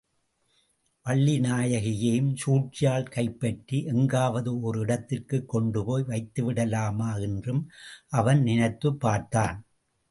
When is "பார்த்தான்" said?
8.99-9.65